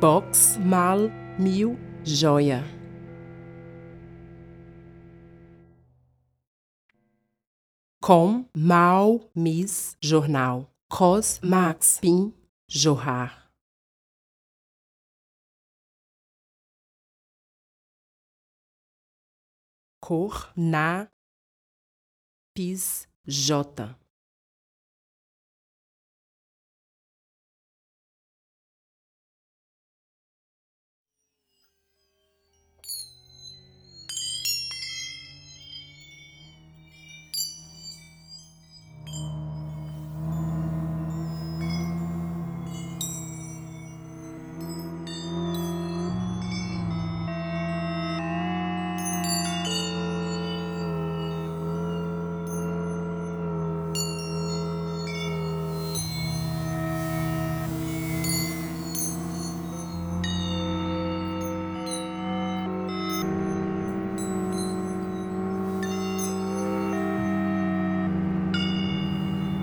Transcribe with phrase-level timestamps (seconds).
[0.00, 2.64] box mal mil joia.
[8.00, 10.72] Com mal mis jornal.
[10.88, 12.32] Cos max pin
[12.66, 13.52] jorrar.
[20.00, 21.10] Cor na
[22.54, 23.99] pis j.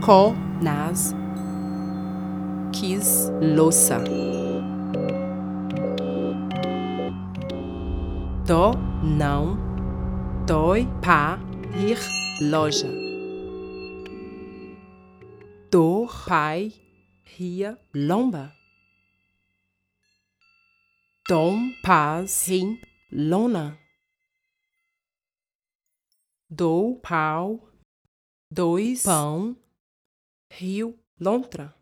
[0.07, 0.31] Co
[0.63, 1.13] nas
[2.71, 4.01] quis louça.
[8.47, 8.71] Do
[9.03, 9.57] não
[10.45, 11.37] dói pa
[11.75, 11.99] ir
[12.41, 12.87] loja.
[15.69, 16.71] Dor pai
[17.25, 18.53] ria lomba.
[21.27, 22.79] Dom paz rim
[23.11, 23.77] lona.
[26.49, 27.59] Dou pau
[28.49, 29.66] dois pão
[30.51, 31.73] Rio Lontra.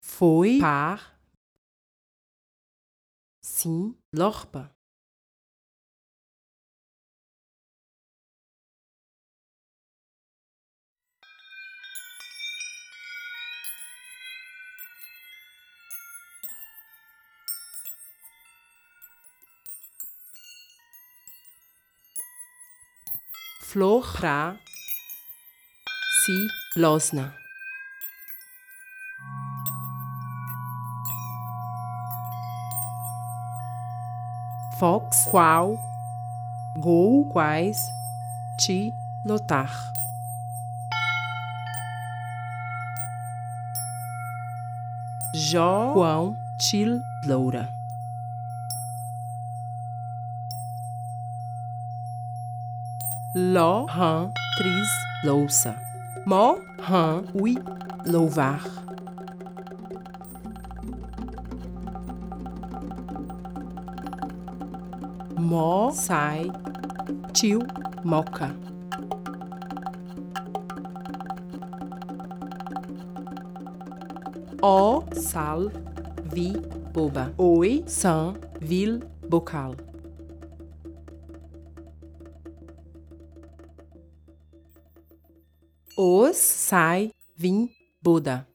[0.00, 1.18] Foi par.
[3.42, 4.77] Sim, Lorpa.
[23.70, 24.56] Flor pra
[26.24, 27.34] si losna.
[34.78, 35.76] Fox qual
[36.78, 37.76] gol quais
[38.58, 38.90] ti
[39.22, 39.92] lotar.
[45.34, 47.77] Jó quão til loura.
[53.34, 54.88] Ló, rã, tris,
[55.22, 55.76] louça.
[56.24, 57.58] Mó, rã, ui,
[58.06, 58.62] louvar.
[65.38, 66.50] Mó, sai,
[67.34, 67.60] tio,
[68.02, 68.56] moca.
[74.62, 75.70] O, sal,
[76.32, 76.56] vi,
[76.94, 77.30] boba.
[77.36, 79.74] Oi, san, vil, bocal.
[87.38, 87.70] Vim,
[88.02, 88.48] Buda.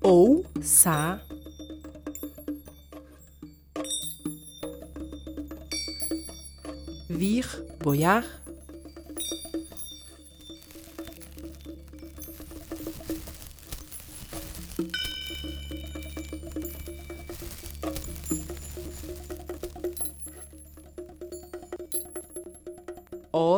[0.00, 1.20] Ou, sa,
[7.08, 7.44] vir,
[7.82, 8.45] boiar.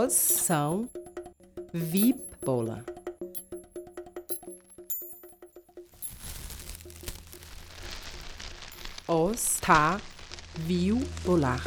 [0.00, 0.88] Os são
[2.44, 2.84] bola.
[9.08, 10.00] Os tá
[10.54, 11.64] viu bolar.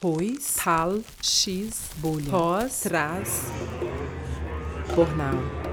[0.00, 2.30] Pois, tal, x, bolha.
[2.30, 3.42] Pós, traz,
[4.94, 5.63] jornal.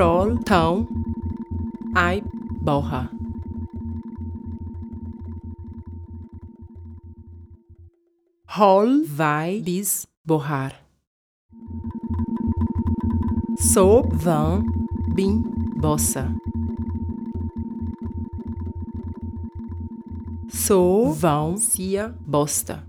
[0.00, 0.88] Troll, tão,
[1.94, 2.22] ai,
[2.62, 3.10] borra.
[8.48, 10.72] Hol vai bis borrar.
[13.58, 14.64] So van
[15.14, 15.42] bin
[15.78, 16.34] bossa.
[20.48, 22.88] So vão cia bosta.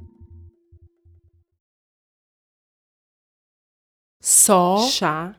[4.21, 5.35] Só chá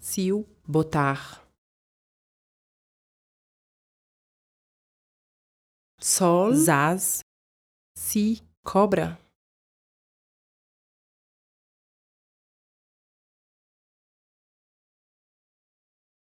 [0.00, 1.42] cio botar.
[5.98, 7.20] Sol zaz
[7.96, 9.18] si cobra.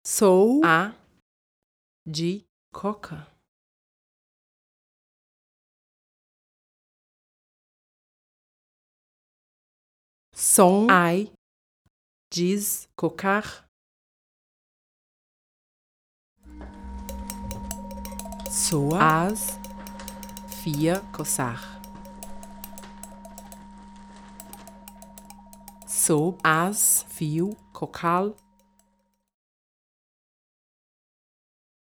[0.05, 0.93] Sou a
[2.05, 3.27] de coca.
[10.33, 11.31] Som ai
[12.31, 13.68] diz cocar.
[18.51, 19.59] Soa as
[20.63, 21.79] fia coçar.
[25.87, 28.35] So as fio cocal.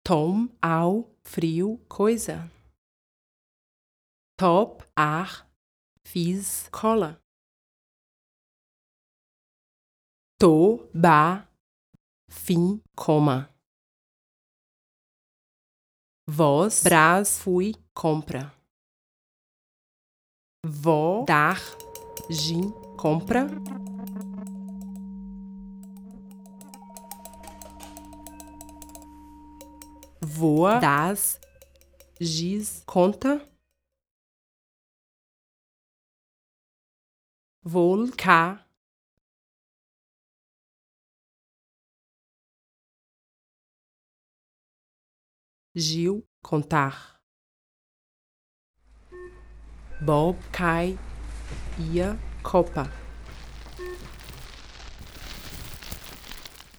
[0.04, 2.52] Tom ao frio coisa.
[4.38, 5.50] Top ar
[6.04, 7.18] fiz cola.
[10.38, 11.48] To ba
[12.30, 13.57] fim coma.
[16.30, 16.84] Voz.
[16.84, 17.40] Brás.
[17.40, 17.74] Fui.
[17.94, 18.54] Compra.
[20.66, 21.24] Vó.
[21.26, 21.58] Dar.
[22.30, 22.72] Gin.
[22.98, 23.48] Compra.
[30.22, 30.80] Voa.
[30.80, 31.40] Das.
[32.20, 32.84] Giz.
[32.86, 33.42] Conta.
[37.64, 38.12] Vol
[45.80, 47.20] Gil contar.
[50.02, 50.98] Bob cai
[51.78, 52.92] ia copa.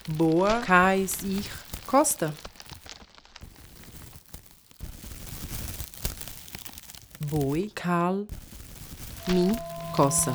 [0.08, 1.48] Boa cais ir
[1.86, 2.34] costa.
[7.20, 8.26] Boi cal
[9.28, 9.52] mi
[9.94, 10.32] coça.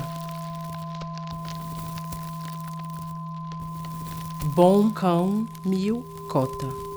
[4.55, 6.01] Bom cão mil
[6.32, 6.92] cota.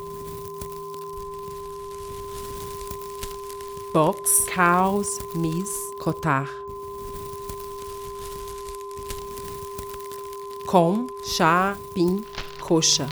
[3.96, 6.50] Box Caos Miss Cotar.
[10.66, 12.22] Com Chá Pin
[12.60, 13.08] Coxa.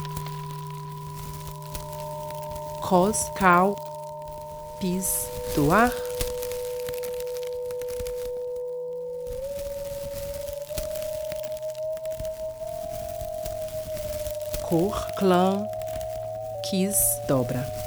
[2.82, 3.74] Cos Cal
[4.78, 5.90] Pis Doar.
[14.60, 15.66] Cor Clã
[16.62, 17.83] Quis Dobra.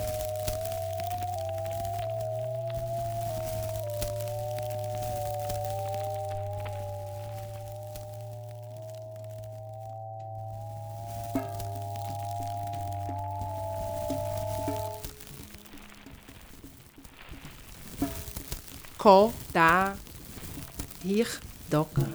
[19.07, 19.95] Ko, da,
[21.01, 22.13] hier, dokken.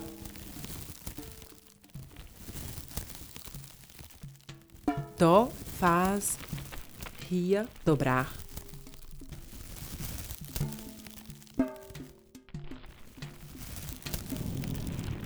[5.17, 6.37] Do faz
[7.29, 8.29] hier dobrar.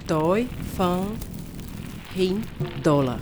[0.04, 1.16] Doi van
[2.14, 2.42] rim
[2.82, 3.20] dólar.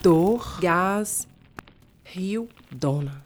[0.00, 1.30] Door gás
[2.12, 3.24] rio dona.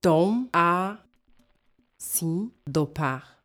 [0.00, 1.04] Tom a
[1.98, 3.44] sim dopar.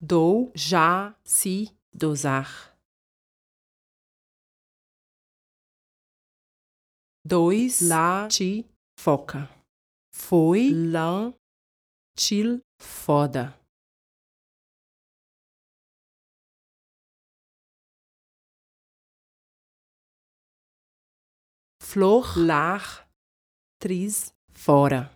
[0.00, 2.78] Dou já se dosar.
[7.26, 8.64] Dois lá te
[8.96, 9.50] foca.
[10.14, 11.34] Foi lá
[12.14, 13.57] til foda.
[21.90, 22.36] Flor.
[22.36, 23.08] Lar.
[23.80, 25.10] Tris fora.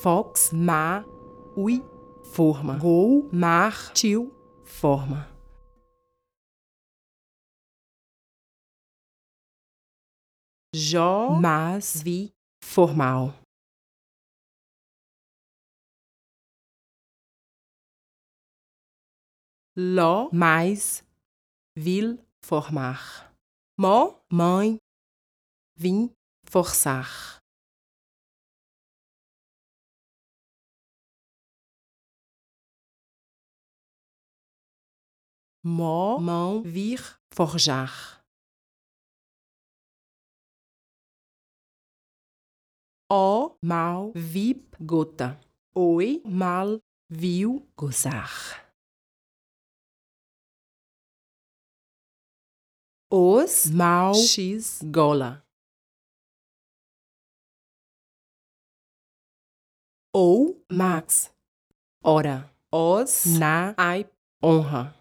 [0.00, 0.52] Fox.
[0.52, 1.04] Ma.
[1.54, 1.84] Ui.
[2.32, 2.78] Forma.
[2.78, 3.92] Gol mar.
[3.92, 4.32] Tio
[4.64, 5.28] forma.
[10.72, 12.02] Jó mas.
[12.02, 12.32] Vi.
[12.64, 13.39] Formal.
[19.82, 21.02] Ló mais
[21.74, 23.32] vil formar.
[23.78, 24.76] Mó mãe
[25.74, 27.40] vim forçar.
[35.64, 37.00] Mó mão vir
[37.32, 38.22] forjar.
[43.08, 45.40] Ó mal vip gota.
[45.74, 48.69] Oi mal viu gozar.
[53.12, 55.44] Os mal x gola.
[60.14, 61.34] Ou max.
[62.04, 62.48] Ora.
[62.70, 64.08] Os na ai
[64.40, 64.94] honra.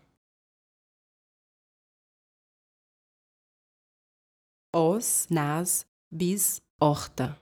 [4.75, 7.39] Os nas bis horta.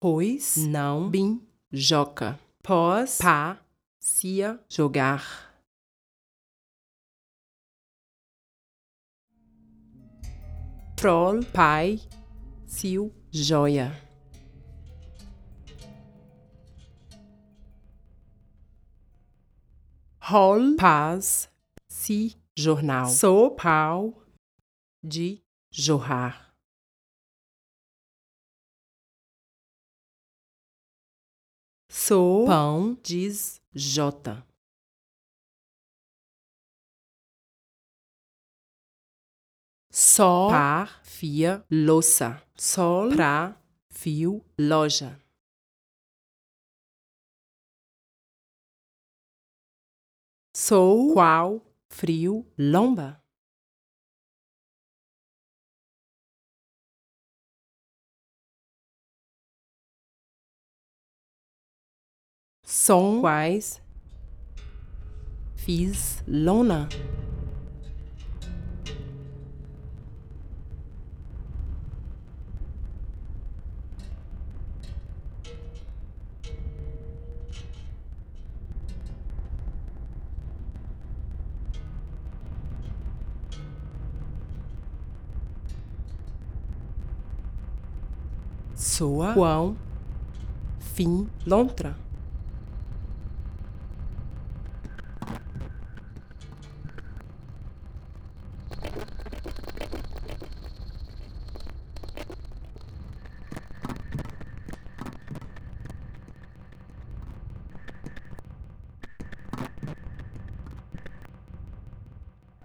[0.00, 2.40] Pois não bim joca.
[2.62, 3.62] Pós pá
[4.00, 5.49] cia jogar.
[11.00, 11.98] Troll, pai,
[12.68, 13.90] sil, joia.
[20.20, 21.48] Rol, paz,
[21.88, 23.08] si, jornal.
[23.08, 24.22] Sou pau,
[25.02, 26.54] de jorrar.
[31.88, 34.49] Sou pão, diz J.
[40.02, 42.42] Só par, fia, louça.
[42.56, 43.54] Sol, pra,
[43.90, 45.20] fio, loja.
[50.56, 53.22] Sou, qual, frio, lomba.
[62.64, 63.82] Som, quais,
[65.56, 66.88] fiz, lona.
[89.00, 89.78] Soa, quão,
[90.78, 91.96] fim, lontra.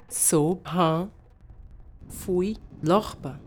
[0.09, 1.09] Sou, han,
[2.09, 3.39] fui, lorpa.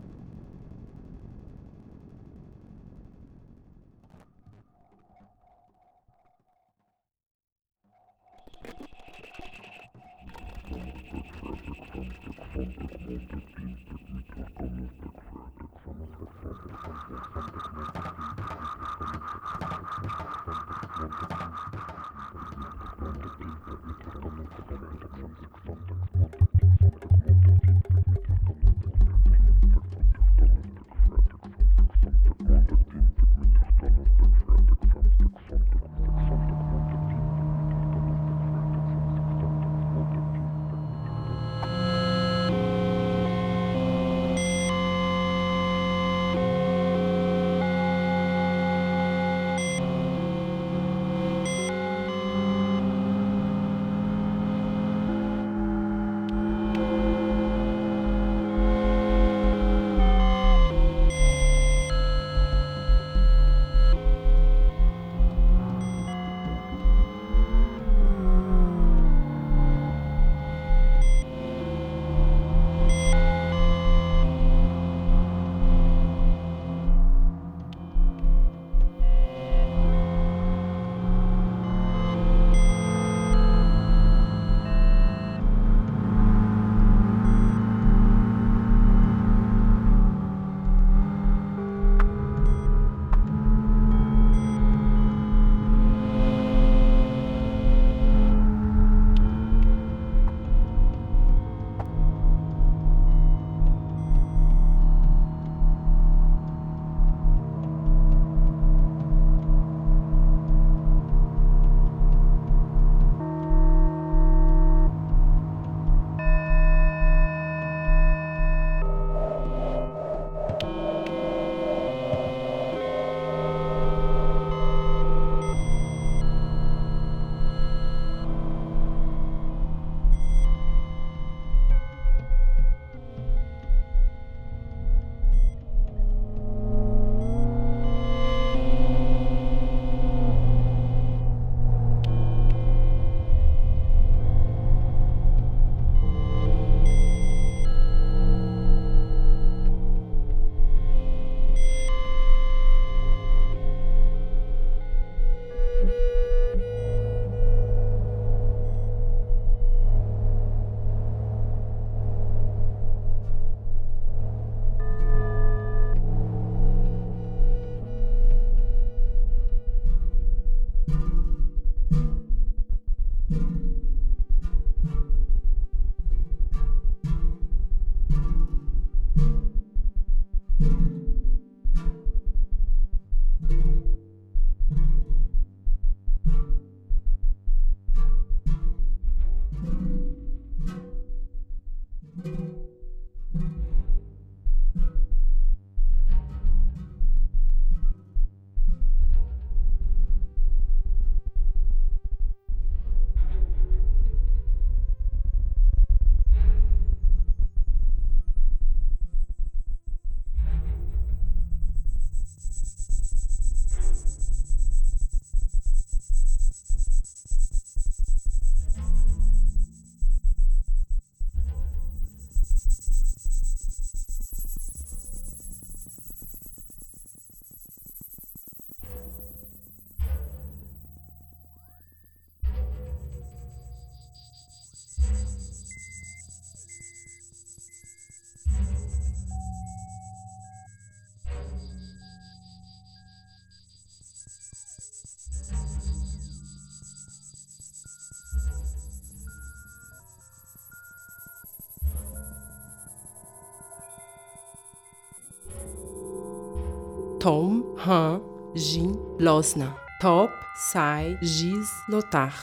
[257.19, 258.21] Tom, Han,
[258.55, 259.75] Jin, Losna.
[259.99, 262.33] Top, Sai, Giz, Lotar.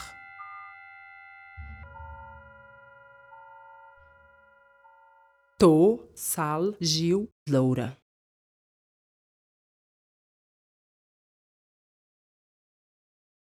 [5.57, 7.97] To, Sal, Gil, Loura.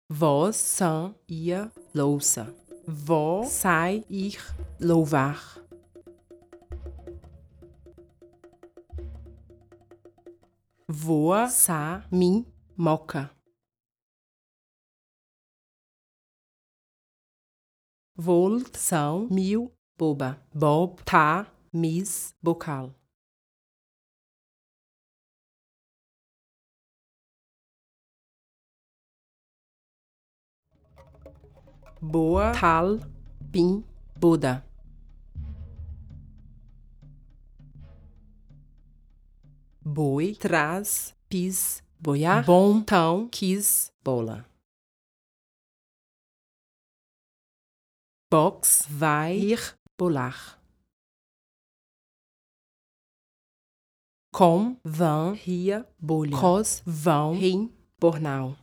[0.07, 2.53] Voz, Sam, Ia, Louça.
[2.87, 4.37] Vó, Sai, Ir,
[4.79, 5.64] Louvar.
[10.97, 12.45] Voa, Sa, Min,
[12.77, 13.29] Moca.
[18.15, 20.41] Volt, São, Mil, Boba.
[20.53, 22.95] Bob, Tá, Mis, Bocal.
[32.01, 32.99] Boa, Tal,
[33.51, 33.83] Pim,
[34.15, 34.63] Buda.
[39.85, 44.43] Boi, traz, pis, boiar, bom, tão, quis, bola.
[48.31, 50.59] Box, vai, ir, bolar.
[54.33, 56.35] Com, vão, ria, bolha.
[56.35, 58.57] Cos, vão, rim, bornal.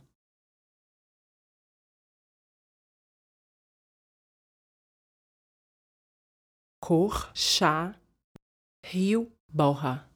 [6.81, 7.95] Cor, chá,
[8.85, 10.12] rio, borra.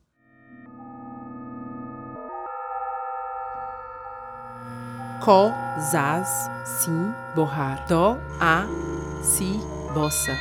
[5.77, 7.85] Zaz, sim, borrar.
[7.85, 8.65] Do, a,
[9.21, 9.59] si,
[9.93, 10.31] bossa.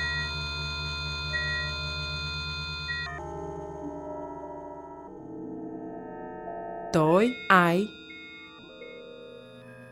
[6.93, 7.89] Dói, ai,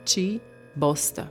[0.04, 0.40] ti,
[0.76, 1.28] bosta.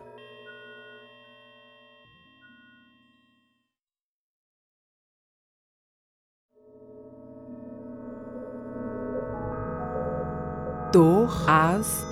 [10.91, 12.06] Dor, as,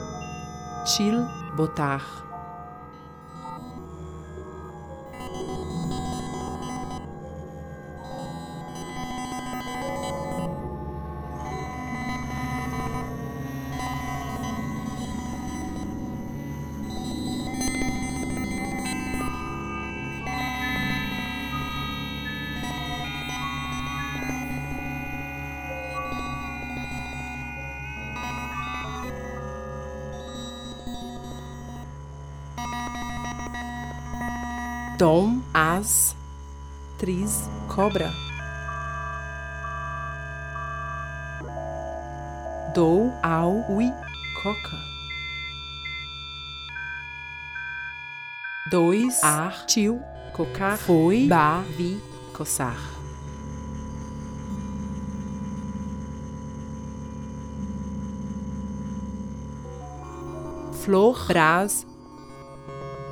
[0.86, 2.02] til, botar.
[37.82, 38.14] Cobra.
[42.76, 43.92] Dou, ao, ui,
[44.44, 44.78] coca.
[48.70, 50.00] Dois, ar, tio,
[50.32, 52.00] cocar, foi, ba, vi,
[52.36, 52.78] coçar.
[60.84, 61.88] Flor, brás,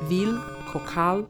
[0.08, 0.40] vil,
[0.72, 1.28] cocal,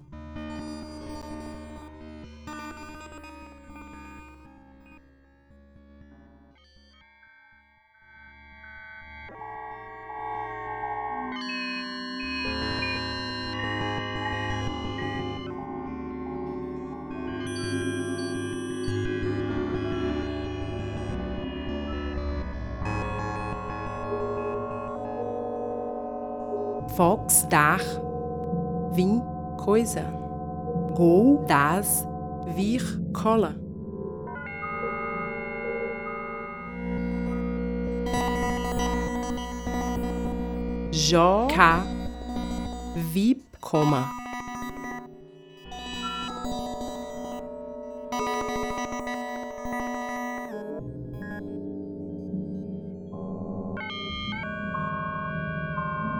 [30.99, 32.05] Gol, das,
[32.57, 32.81] vir,
[33.13, 33.55] cola.
[40.91, 41.83] Jó, cá,
[43.13, 44.09] vip, coma.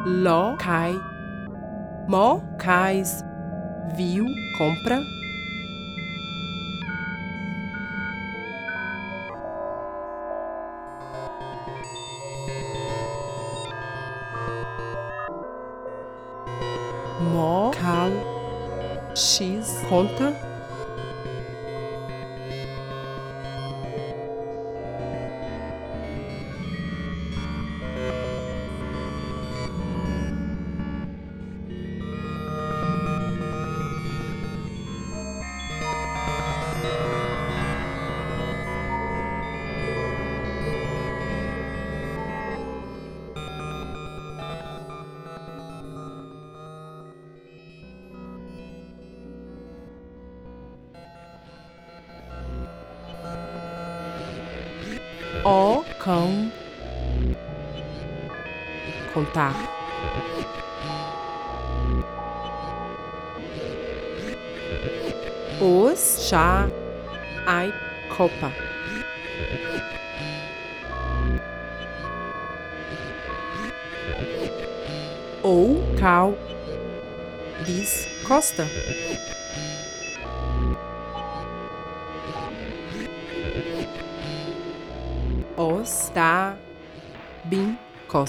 [0.06, 0.98] Ló, cai.
[2.08, 3.22] Mó, cais.
[3.98, 4.26] Viu,
[4.60, 5.19] compra.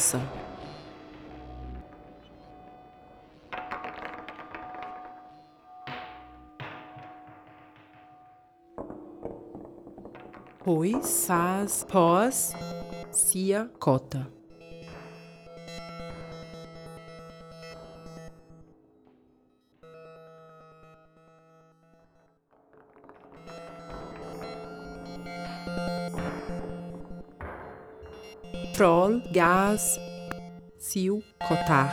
[0.00, 0.20] Coça.
[10.64, 12.54] Pois, faz, pós,
[13.10, 14.39] cia, cota.
[28.80, 30.00] Frol, gaz,
[30.78, 31.90] siu, cotar.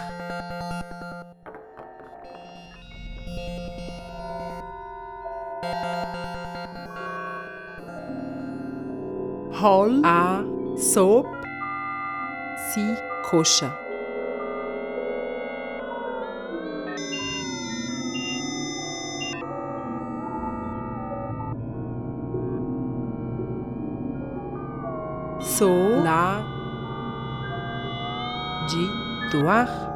[9.51, 10.45] Hol, a,
[10.77, 11.27] soap,
[12.71, 12.87] si,
[13.29, 13.69] coxa.
[25.41, 25.67] So,
[26.01, 26.46] la,
[29.31, 29.86] doar.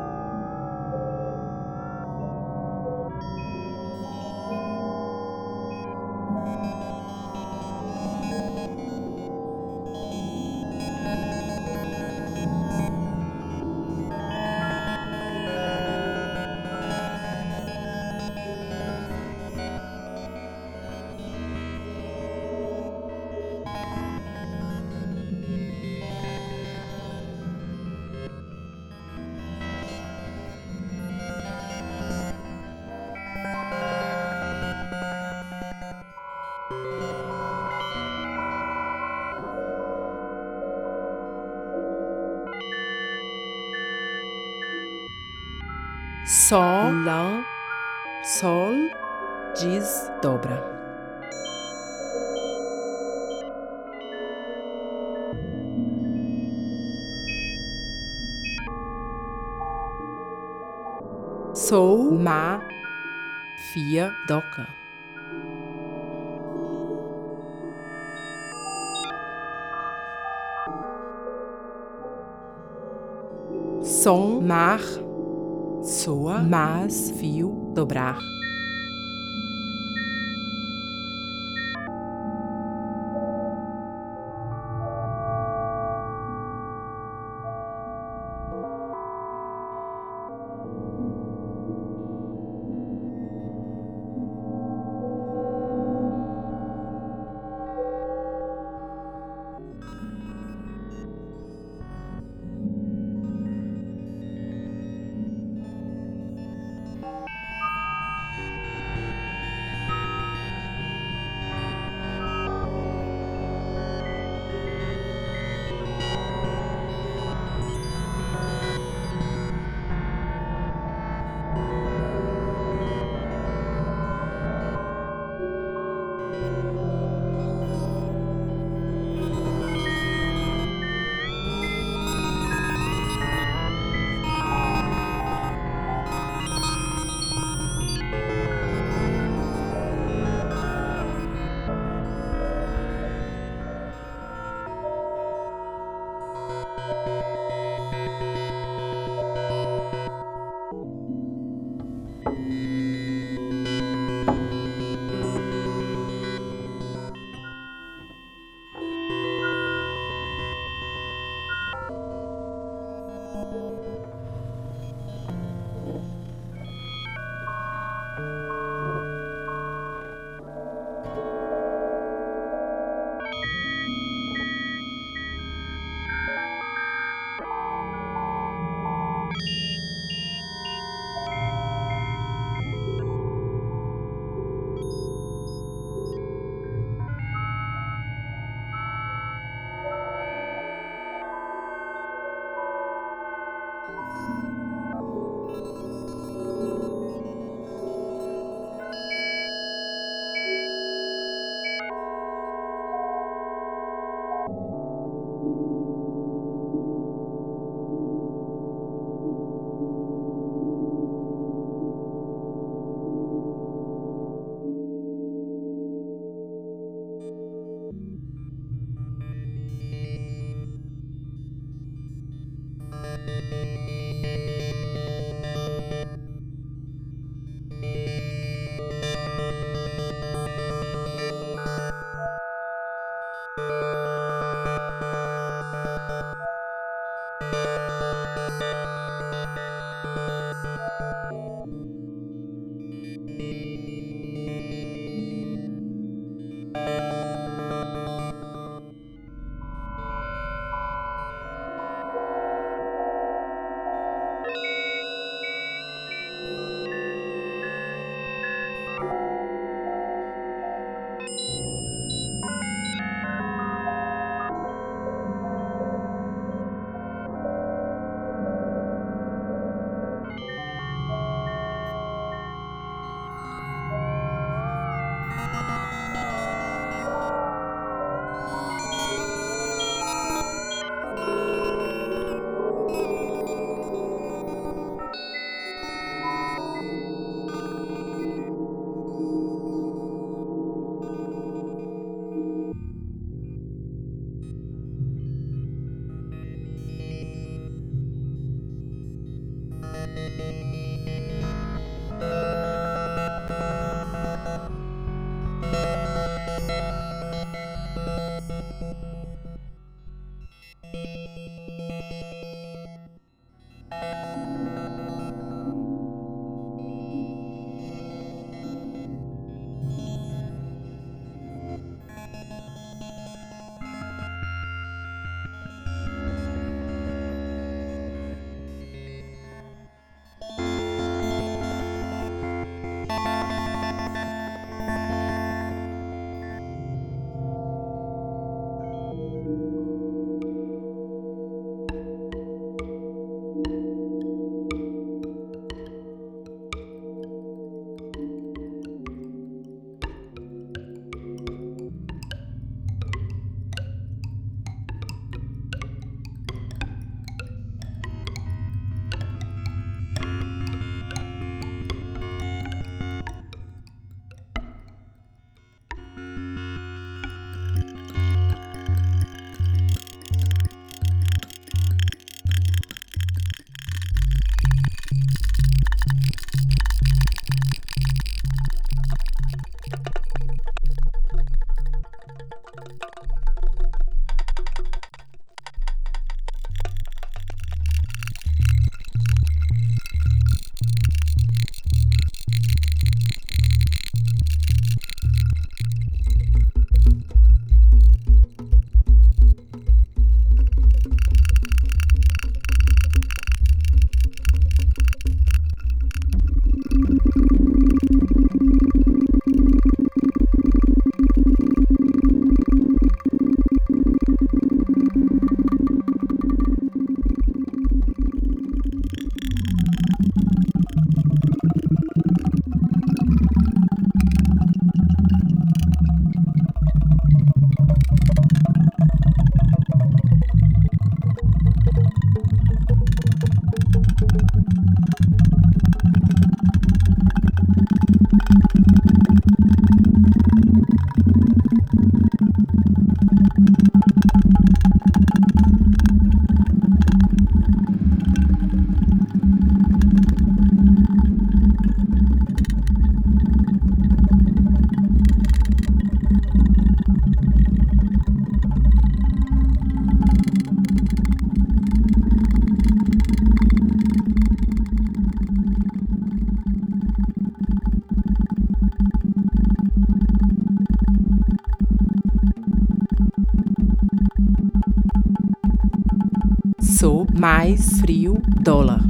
[477.37, 479.01] Mais frio dólar.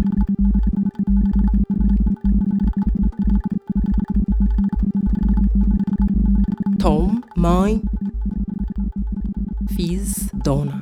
[6.79, 7.81] Tom, mãe.
[9.69, 10.81] Fiz dona.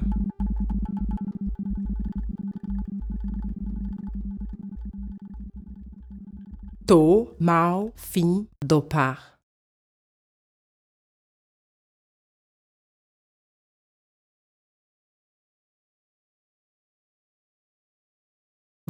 [6.85, 9.38] Tô mal fim do par.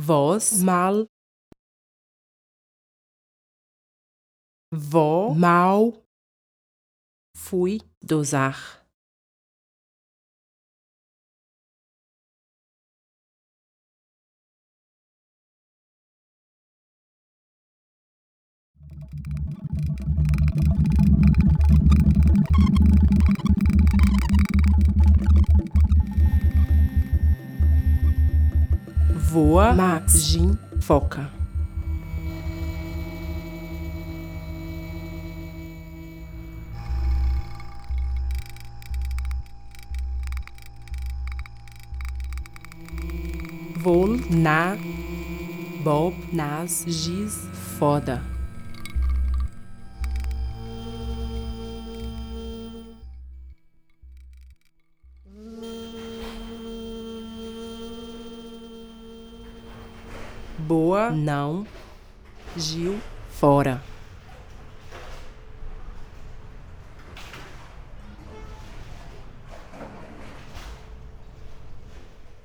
[0.02, 1.10] Voz mal.
[4.72, 5.92] Vó mal.
[7.36, 8.79] Fui dosar.
[29.30, 31.30] Voa, Max, Jim, foca.
[43.78, 44.76] Vol, na,
[45.84, 48.39] Bob, nas, giz, foda.
[60.70, 61.66] Boa, não.
[62.56, 63.82] Gil, fora.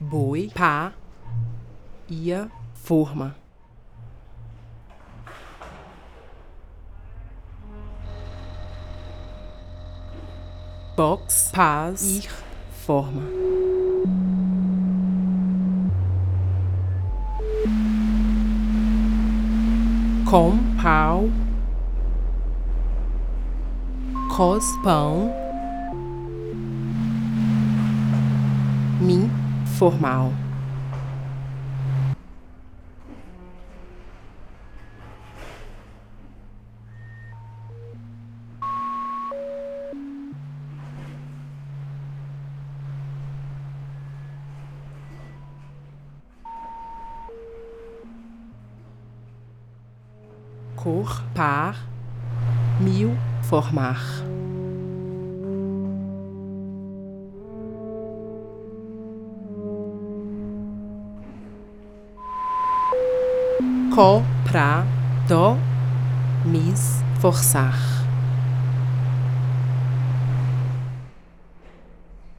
[0.01, 0.95] Boi, pá,
[2.09, 3.37] ia, forma.
[10.97, 12.31] Box, paz, ir,
[12.87, 13.54] forma.
[20.35, 21.31] Com pau,
[24.37, 25.33] cos pão,
[29.01, 29.31] mim
[29.79, 30.33] formal.
[50.85, 51.77] Cor, par,
[52.79, 53.99] mil, formar.
[63.95, 64.85] Co, pra,
[65.27, 65.57] do,
[66.45, 67.79] mis, forçar.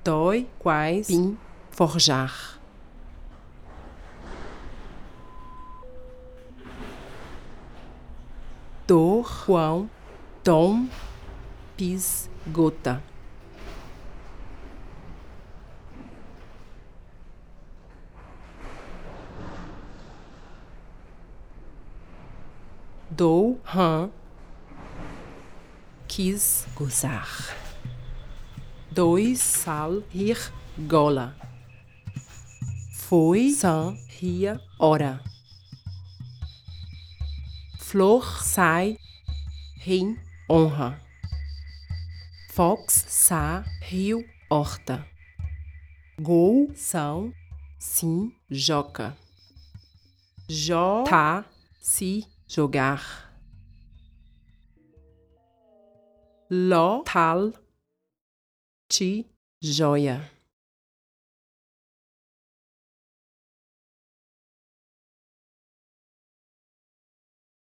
[0.03, 1.35] Dói, quais, pim,
[1.71, 2.54] forjar.
[9.45, 9.87] Quão,
[10.43, 10.87] tom,
[11.77, 13.01] pis, gota.
[23.11, 24.09] Dou, rã,
[26.07, 27.55] quis gozar.
[28.91, 30.51] Dois, sal, rir,
[30.87, 31.35] gola.
[32.93, 35.21] Foi, sã, ria, ora
[37.95, 38.97] flor sai,
[39.85, 40.17] rim,
[40.49, 40.99] honra.
[42.49, 45.07] Fox, sa, rio, horta.
[46.19, 47.31] Gol, são,
[47.79, 49.15] sim, joca.
[50.49, 51.45] Jó, tá,
[51.79, 53.31] se, jogar.
[56.49, 57.53] Ló, tal,
[58.89, 59.29] ti,
[59.61, 60.31] joia.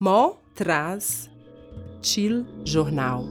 [0.00, 1.28] Mó traz
[2.02, 3.24] til jornal.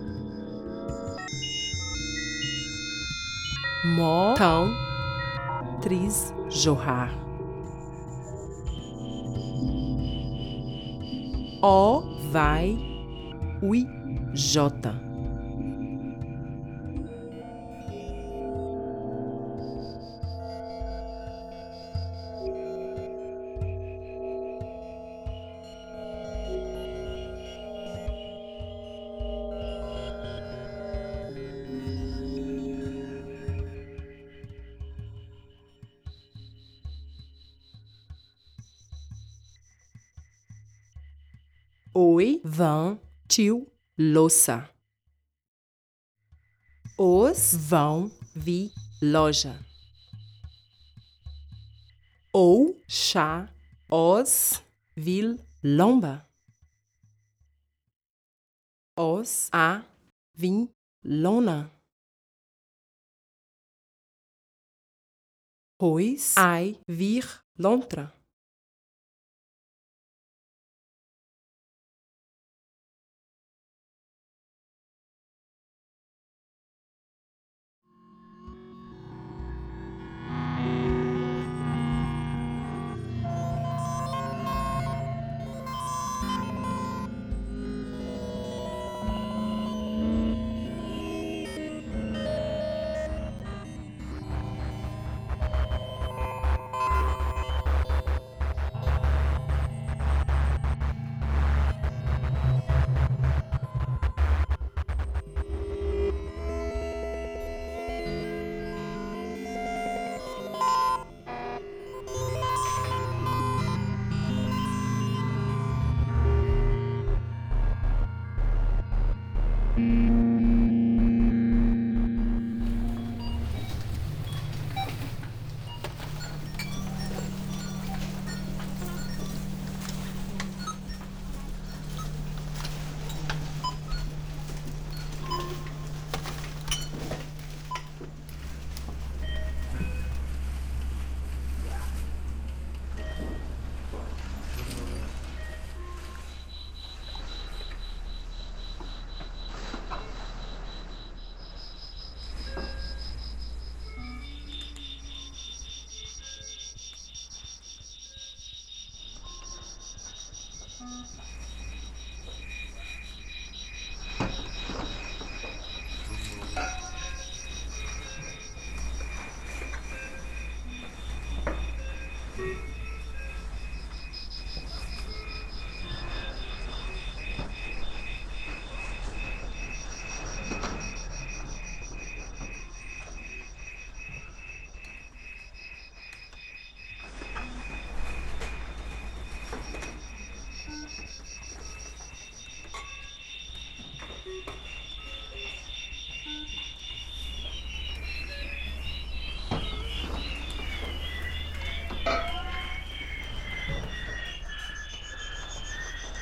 [3.95, 4.73] Mó tão
[5.81, 7.11] tris jorrar.
[11.61, 12.77] O vai
[13.61, 13.87] ui
[14.35, 15.06] jota.
[43.27, 44.69] Tio, louça.
[46.97, 48.71] Os vão, vi,
[49.01, 49.67] loja.
[52.39, 53.51] ou chá,
[53.89, 54.61] os,
[54.95, 56.23] vil, lomba.
[58.95, 59.83] Os, a,
[60.35, 60.69] vim,
[61.03, 61.71] lona.
[65.79, 67.25] Pois, ai, vir,
[67.57, 68.16] lontra.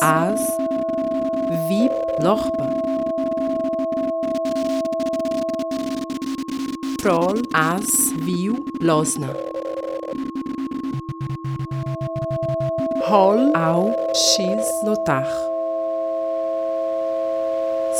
[0.00, 0.40] as,
[1.68, 1.88] vi,
[2.20, 2.66] lorpa.
[7.00, 9.34] Frol, as, viu, losna.
[13.08, 15.26] Hol, au, x, lotar.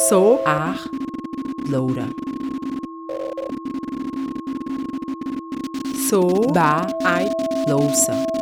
[0.09, 0.89] So, ar,
[1.69, 2.09] loura.
[6.09, 6.23] So,
[6.53, 7.29] ba, ai,
[7.69, 8.36] louça.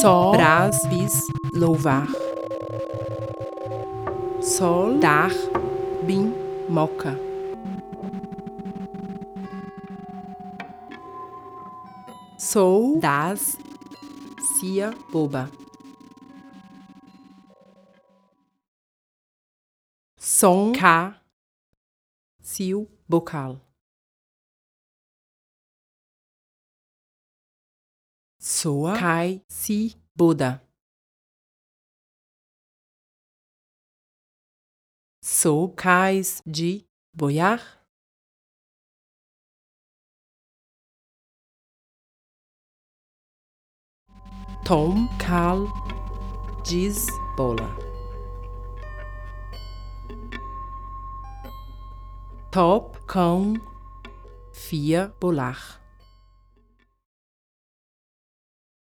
[0.00, 2.06] Sol, bras, bis, louvar.
[4.40, 5.30] Sol, dar,
[6.02, 6.32] bim,
[6.70, 7.18] moca.
[12.38, 13.58] Sou, das,
[14.58, 15.50] cia, boba.
[20.16, 21.20] Som, cá,
[22.40, 23.60] cio, bocal.
[28.42, 30.66] Soa, cai, si, boda.
[35.22, 37.60] Sou, cais, de, boiar.
[44.66, 45.66] Tom, cal,
[46.64, 47.04] diz,
[47.36, 47.68] bola.
[52.50, 53.52] Top, cão,
[54.50, 55.79] fia, bolar.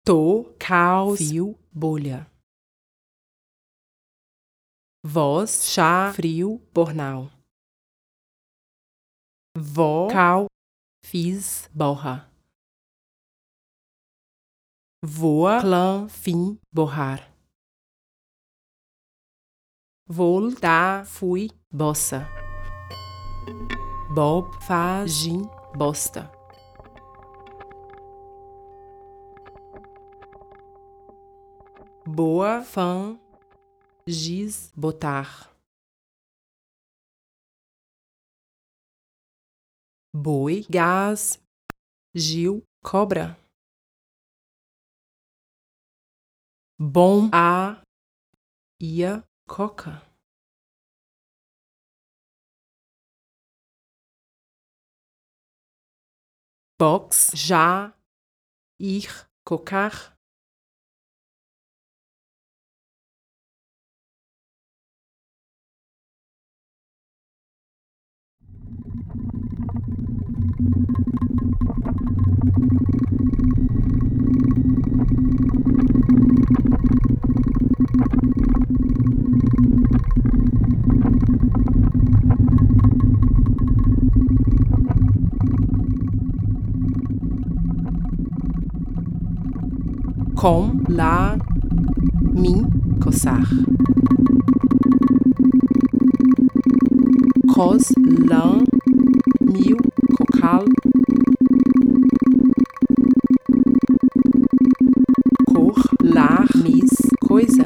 [0.06, 2.30] Tô, caos, fio, bolha.
[5.01, 7.32] Voz, chá, frio, bornal.
[9.58, 10.47] Vó, cal,
[11.06, 12.30] fiz, borra.
[15.01, 17.34] Voa, clã, fim, borrar.
[20.06, 22.28] Voltar, fui, bossa.
[24.14, 25.43] Bob, faz, gin,
[25.78, 26.30] bosta.
[32.06, 33.18] Boa, fã,
[34.06, 35.49] giz, botar.
[40.14, 41.41] Boi, gás,
[42.14, 43.38] Gil, cobra.
[46.78, 47.82] Bom, a,
[48.82, 50.01] ia, coca.
[56.78, 57.97] Box, já,
[58.78, 59.08] ir,
[59.45, 60.12] cocar.
[90.36, 91.38] Com, lá,
[92.34, 92.66] mim,
[93.01, 93.41] coçar.
[97.53, 97.93] Cos,
[98.28, 98.59] lã,
[99.39, 99.78] mil,
[105.47, 105.73] Cor,
[106.03, 106.91] lar, mis,
[107.25, 107.63] coisa.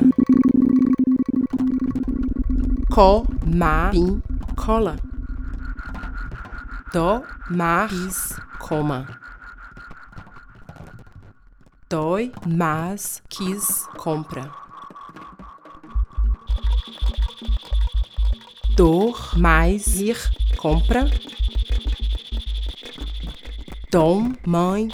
[2.92, 4.22] Co, ma, pim,
[4.56, 4.96] cola.
[6.94, 9.08] Do, mar, is, coma.
[11.90, 14.52] Dói, mas, quis, compra.
[18.76, 20.18] Dor, mais, ir,
[20.58, 21.10] compra.
[23.98, 24.90] Dom, mãe,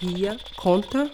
[0.00, 1.10] ria, conta.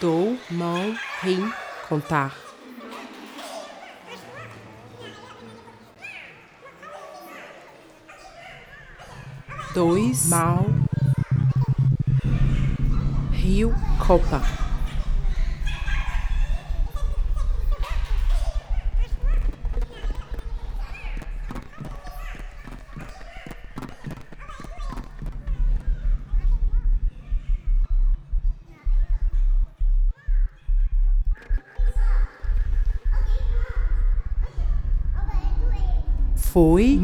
[0.00, 1.52] Dou, mão, rim,
[1.86, 2.34] contar.
[9.74, 10.64] Dois, mal,
[13.32, 14.40] rio, copa.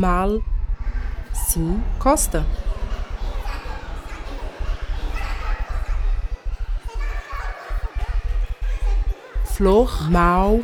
[0.09, 0.43] Mal,
[1.35, 2.47] sim, Costa.
[9.45, 10.61] Flor, mal,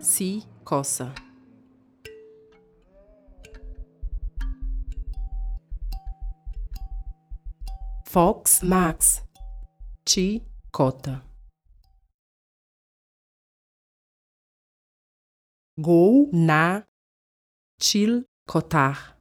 [0.00, 1.29] si, coça.
[8.12, 9.22] Fox Max
[10.04, 11.24] Chicota
[15.78, 16.84] Gol na
[17.80, 19.16] Chilcotar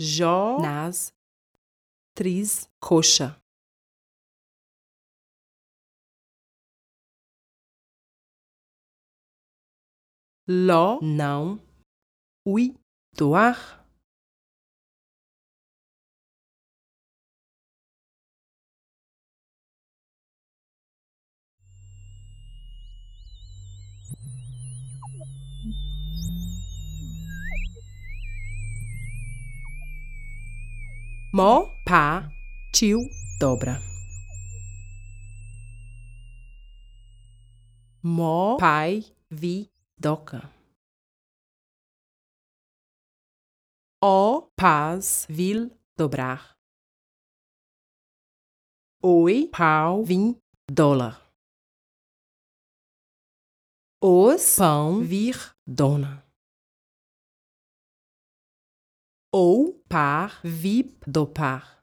[0.00, 1.12] Jó nas
[2.14, 3.38] Tris Coxa.
[10.48, 11.67] Ló não
[12.44, 12.74] Ui
[13.16, 13.78] doar
[31.30, 32.28] Mó, pá,
[32.72, 32.98] tio,
[33.38, 33.80] dobra.
[38.02, 40.57] Mó, pai, vi, doca.
[44.00, 46.56] Ó, paz, vil, dobrar.
[49.02, 50.38] Oi, pau, vim,
[50.70, 51.20] dólar.
[54.00, 56.24] Os, pão, vir, dona.
[59.34, 61.77] Ou, par, vip, dopar.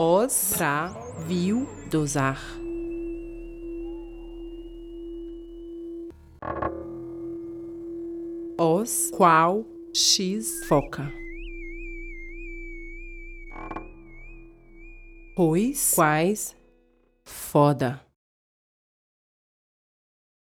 [0.00, 0.90] Os, pra,
[1.26, 2.38] viu, dosar.
[8.56, 11.02] Os, qual, x, foca.
[15.34, 16.56] Pois, quais,
[17.24, 18.00] foda.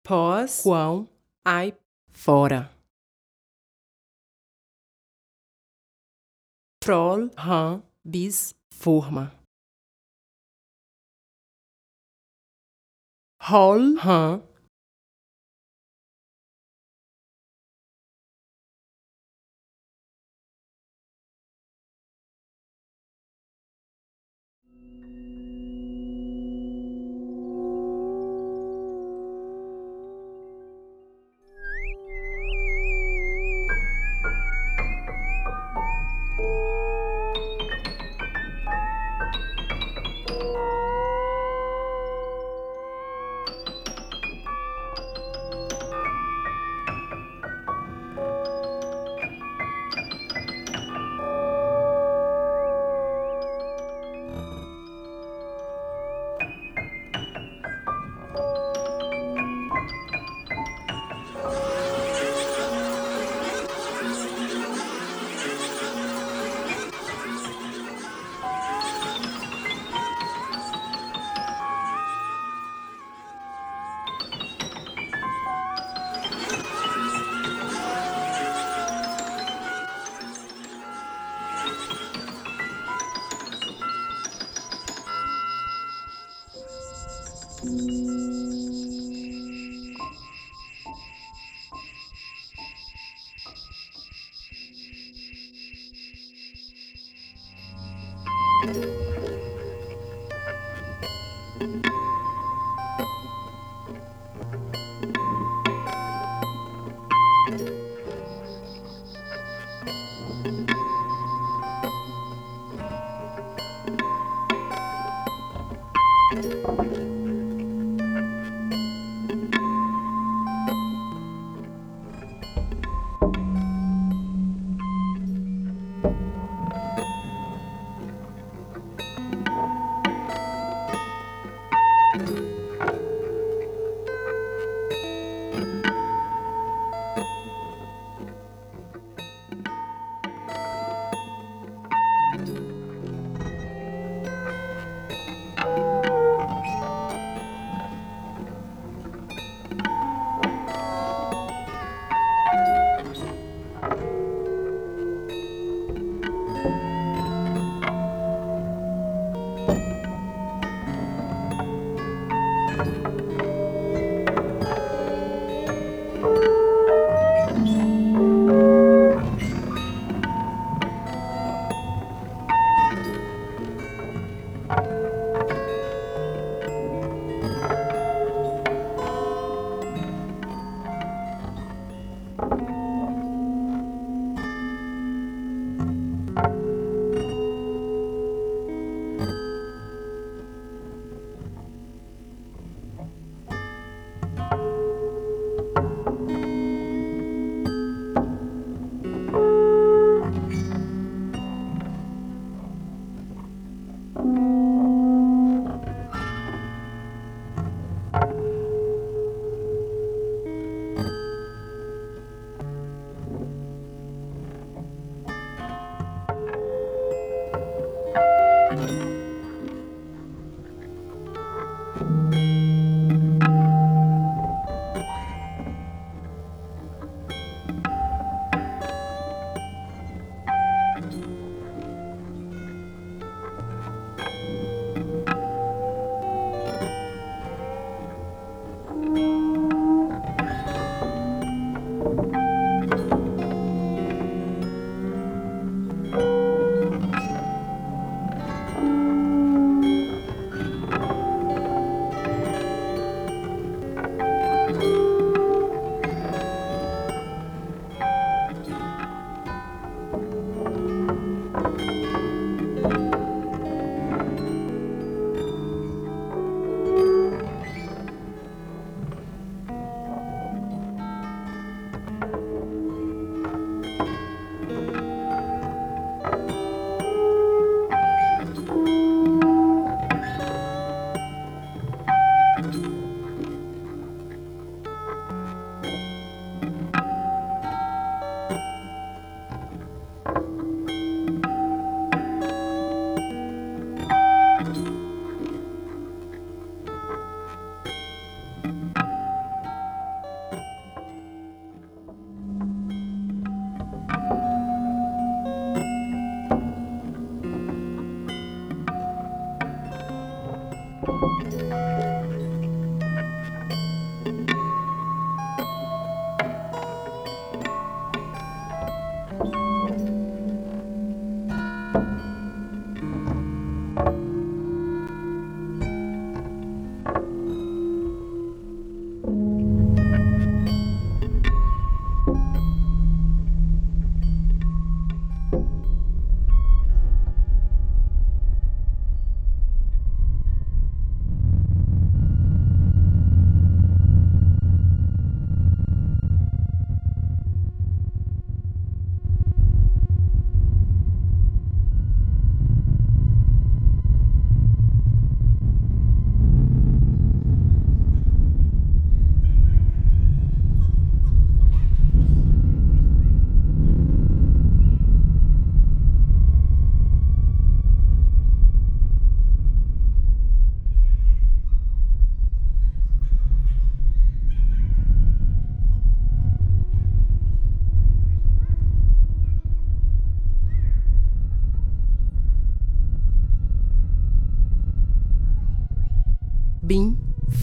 [0.03, 1.07] Pós, quão,
[1.45, 1.76] ai,
[2.09, 2.70] fora.
[6.80, 9.33] Troll, rã, bis, forma.
[13.41, 14.41] Hol, rã,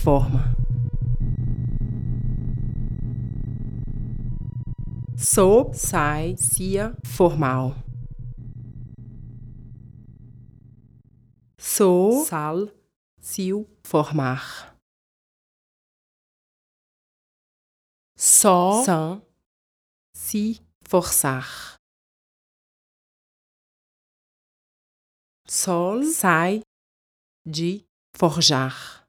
[0.02, 0.40] Forma.
[5.16, 7.76] Sou, sai, cia, formal.
[11.56, 12.68] Sou, sal,
[13.20, 14.76] cio, formar.
[18.16, 19.22] Só, sã,
[20.12, 21.76] si, forçar.
[25.46, 26.62] Sol, sai,
[27.46, 27.84] de,
[28.16, 29.01] forjar.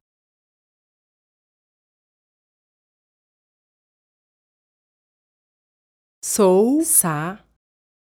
[6.36, 7.38] Sou, sa,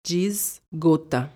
[0.01, 1.29] diz, gota.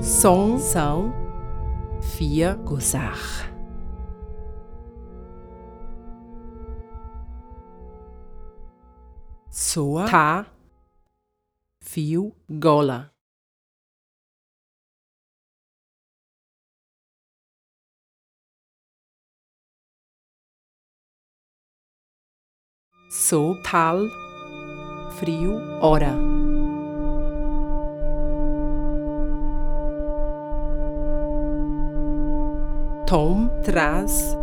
[0.00, 1.12] Som, são,
[2.16, 3.51] fia, gozar.
[9.52, 10.46] Soa, tá,
[11.78, 13.12] fio, gola.
[23.10, 23.98] So, tal,
[25.18, 26.16] frio, hora.
[33.06, 34.34] Tom, traz,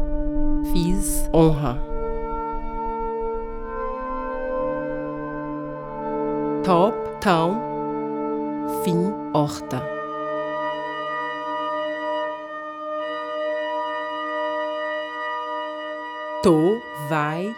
[0.71, 1.88] fiz, honra.
[6.63, 7.59] Top, tão,
[8.83, 9.81] fim, horta.
[16.43, 16.79] Tô,
[17.09, 17.55] vai,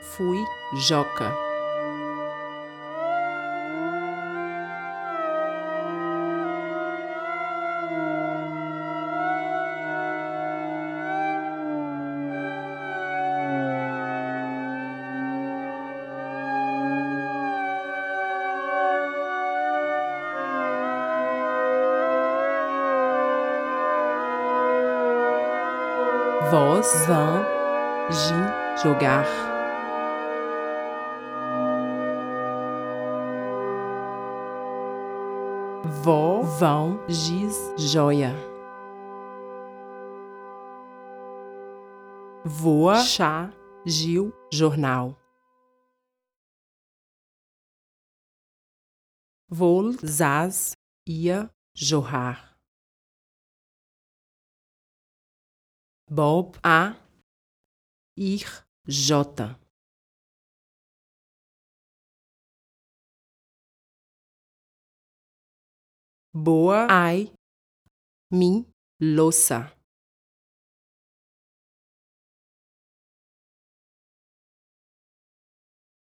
[0.00, 0.38] fui,
[0.74, 1.49] joca.
[36.60, 38.34] Vão, giz, joia.
[42.44, 43.50] Voa, chá,
[43.86, 45.16] Gil, jornal.
[49.48, 50.72] Vol, zaz,
[51.08, 52.54] ia, jorrar.
[56.10, 56.94] Bob A
[58.18, 59.58] Ir J
[66.32, 67.32] Boa ai
[68.30, 68.64] mi
[69.00, 69.76] louça.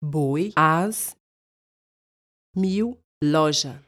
[0.02, 1.16] Boi as
[2.56, 3.80] mil loja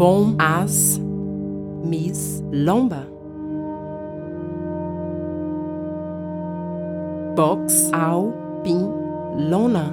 [0.00, 0.98] Bom as
[1.84, 3.02] mis lomba.
[7.36, 8.32] Box au
[8.64, 8.88] pin
[9.36, 9.92] lona.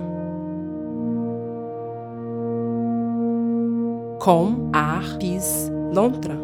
[4.22, 6.38] Com ar pis lontra.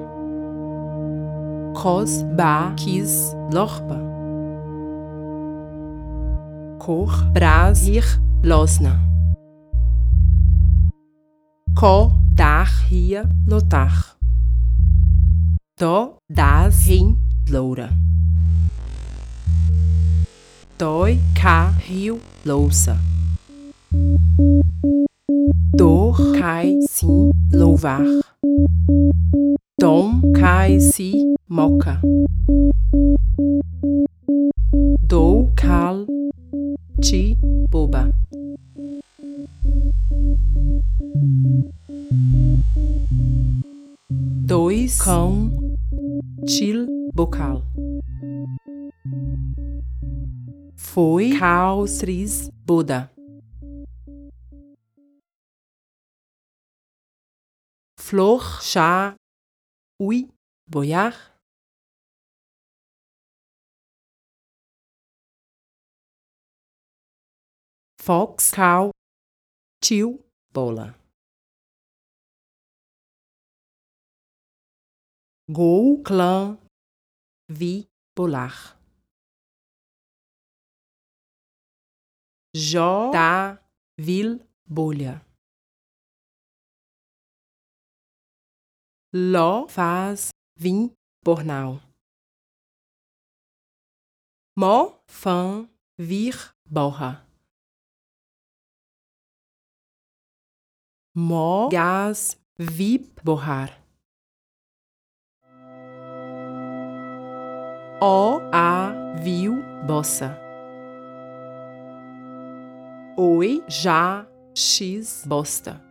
[1.74, 4.01] Cos ba kis lorpa.
[6.80, 8.03] Cor bras ir
[8.43, 8.99] losna.
[11.80, 14.18] Co dar ria lotar.
[15.78, 17.18] Do das rim
[17.48, 17.92] loura.
[20.78, 22.98] Doi ca rio louça.
[25.76, 28.02] Dor cai sim louvar.
[29.80, 31.14] Dom cai si
[31.48, 32.02] moca.
[35.08, 36.08] Dou cal
[45.02, 45.50] Cão
[46.48, 47.62] til bocal.
[50.78, 53.10] Foi calçris Buda.
[58.00, 59.16] Flor chá
[60.00, 60.30] ui
[60.70, 61.14] boiar.
[68.00, 68.91] Fox cow
[69.82, 70.20] tio
[70.54, 71.03] bola.
[75.58, 76.58] Gol clã
[77.60, 77.86] vi
[78.16, 78.56] bolar.
[82.56, 83.62] Jó da
[83.97, 85.22] vil bolha.
[89.12, 90.89] Ló faz vim
[91.24, 91.82] bornal.
[94.58, 96.36] Mó fã vir
[96.66, 97.12] borra.
[101.16, 103.83] Mó gás vip borrar.
[108.06, 108.91] O a
[109.24, 110.38] viu bossa.
[113.18, 115.82] Oi já x bosta.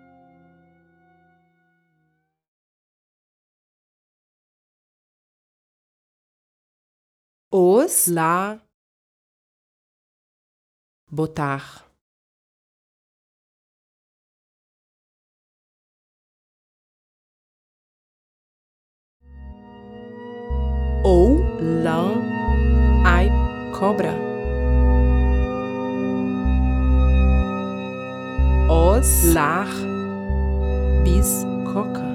[7.50, 8.60] Os lá
[11.10, 11.86] botar.
[21.02, 22.14] Ou lã
[23.04, 23.30] ai
[23.78, 24.14] cobra.
[28.68, 29.68] Os lar
[31.04, 32.12] bis coca.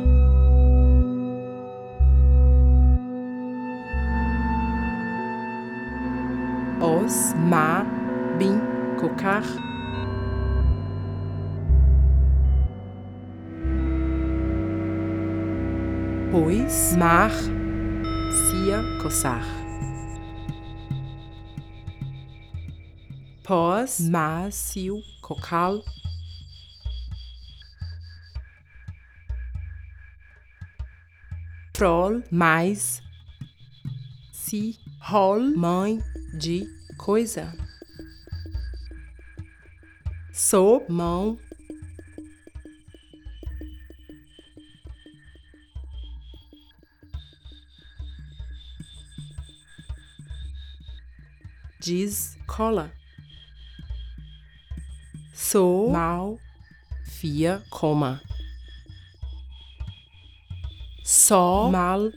[6.81, 7.85] Os ma
[8.37, 8.59] bin
[8.99, 9.43] cocar.
[16.31, 17.31] Pois mar
[18.67, 19.45] sia coçar.
[23.41, 25.81] Pós macio cocal.
[31.71, 33.01] Troll mais
[34.33, 36.03] si rol mãe
[36.37, 37.53] de coisa.
[40.33, 41.39] Sou mão
[51.87, 52.91] diz cola.
[55.33, 56.37] Sou mal
[57.05, 58.21] fia coma.
[61.05, 62.11] Só mal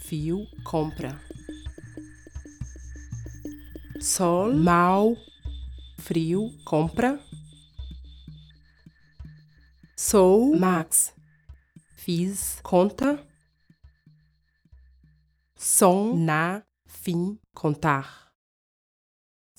[0.00, 1.16] fio compra.
[4.00, 5.16] Sol mal
[5.98, 7.20] frio compra.
[9.96, 11.14] Sou Max.
[11.94, 13.24] Fiz conta.
[15.54, 18.21] Som na fim contar.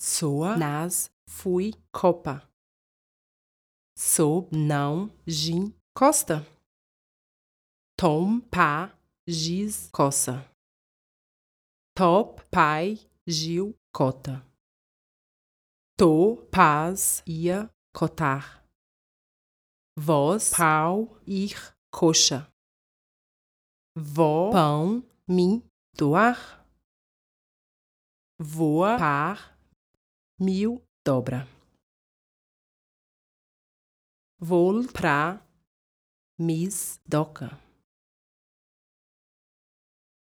[0.06, 2.46] Soa nas fui copa.
[3.98, 6.46] Sob não gin costa.
[7.98, 8.94] Tom pá
[9.26, 10.46] giz coça.
[11.96, 14.46] Top pai Gil cota.
[15.98, 18.62] To paz ia cotar.
[19.98, 21.56] Voz pau ir
[21.90, 22.52] coxa.
[23.96, 25.64] Vó pão mim
[25.96, 26.68] doar.
[28.38, 29.53] Voa par
[30.44, 31.48] mil dobra.
[34.40, 35.42] Vol pra
[36.38, 37.50] mis doca.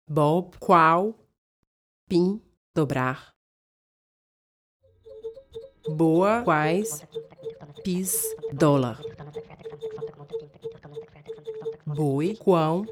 [0.10, 1.16] Bob qual
[2.10, 2.42] pin
[2.76, 3.34] dobrar.
[5.88, 7.06] Boa quais
[7.84, 8.22] pis
[8.52, 9.00] dólar.
[11.96, 12.86] boi, quão,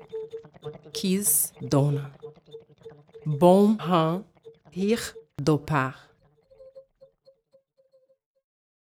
[0.94, 2.12] quis, dona.
[3.26, 4.26] Bom, han,
[4.72, 6.09] ir, dopar.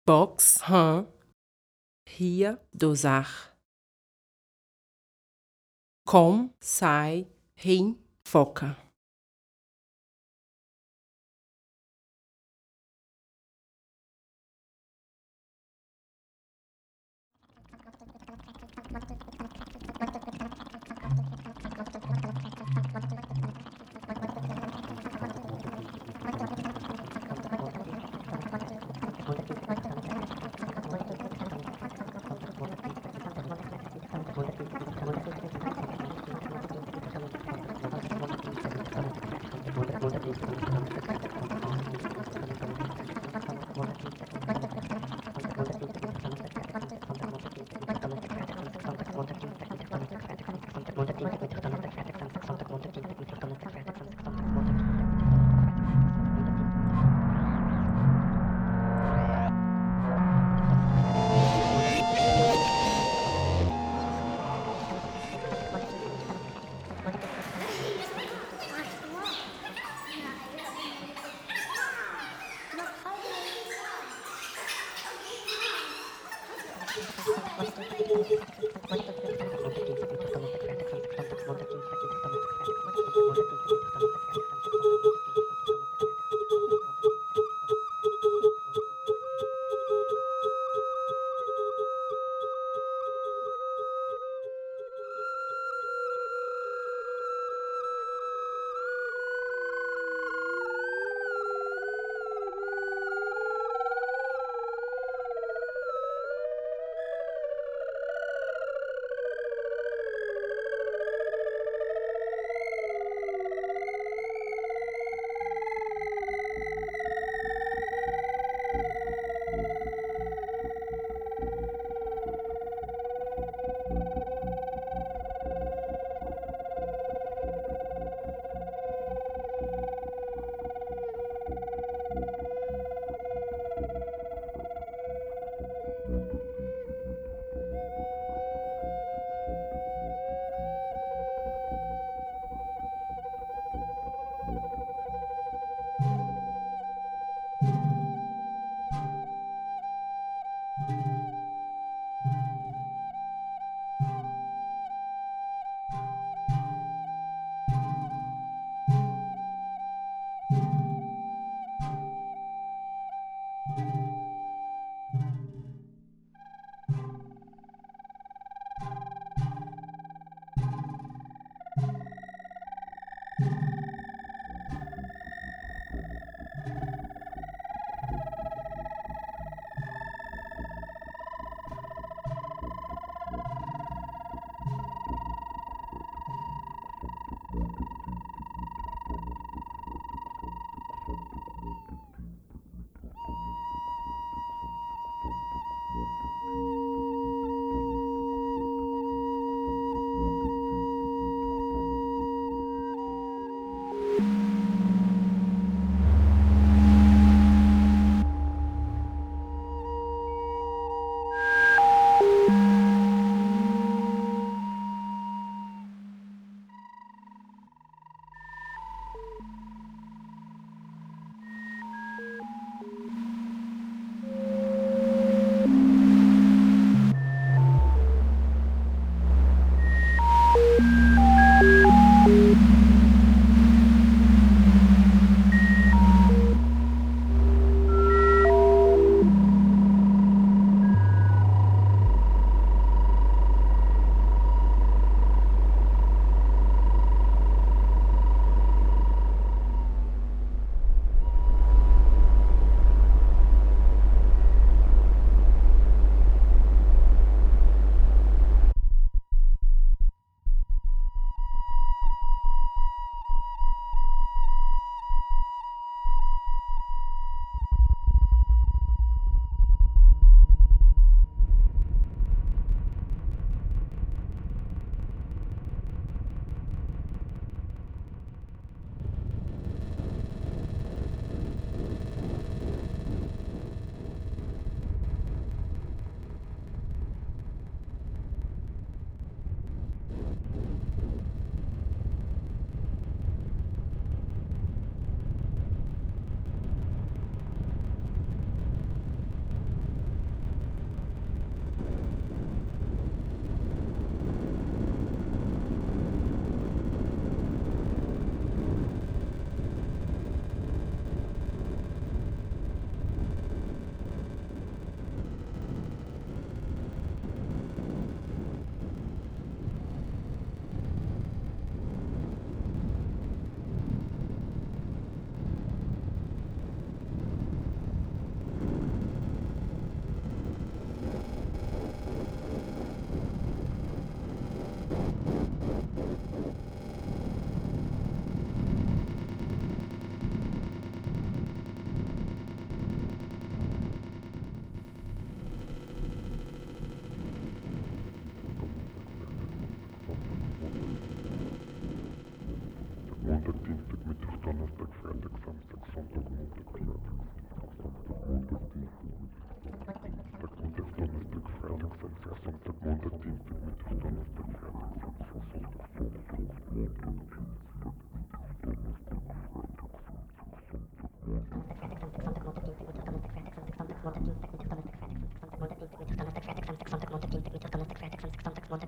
[0.03, 1.05] Box, han,
[2.17, 3.55] ria, dosar.
[6.03, 7.27] Com, sai,
[7.63, 7.93] rim,
[8.25, 8.75] foca.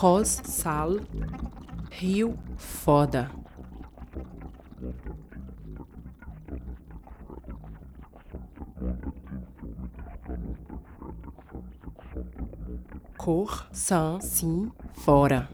[0.00, 0.98] cos Sal,
[1.90, 3.30] Rio Foda.
[13.18, 15.50] Cor, san, sim, fora.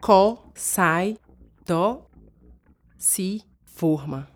[0.00, 1.18] Co, sai,
[1.66, 2.06] dó,
[2.96, 4.31] si, forma.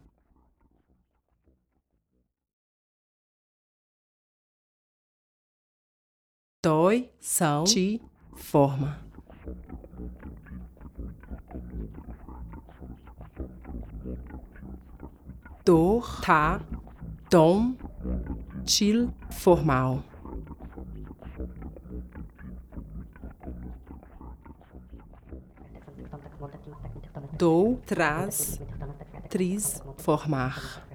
[6.87, 8.01] constrói, são, te
[8.35, 8.99] forma.
[15.65, 16.61] Dor, tá
[17.29, 17.77] dom,
[18.65, 20.03] til, formal.
[27.37, 28.61] Dou, traz,
[29.29, 30.86] tris, formar.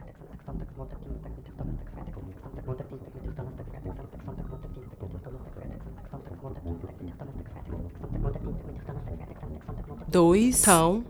[10.12, 11.06] dois, tão,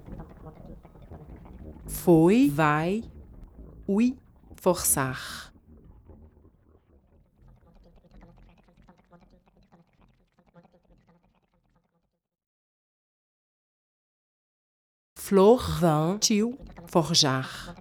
[1.87, 3.03] foi, vai,
[3.87, 4.15] ui,
[4.55, 5.51] forçar.
[15.15, 16.55] Flor, vão, tio,
[16.87, 17.75] forjar.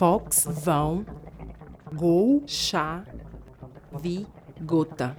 [0.00, 1.04] Fox, Vão,
[1.94, 3.04] Gol, Chá,
[4.00, 5.14] Vigota.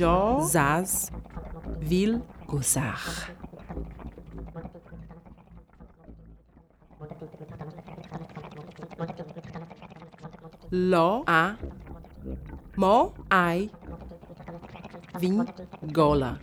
[0.00, 1.10] Jó, Zaz,
[1.78, 2.98] Ville, Gozar.
[10.70, 11.56] Ló, A,
[12.76, 13.70] Mo, Ai,
[15.18, 15.44] Vim,
[15.92, 16.38] Gola.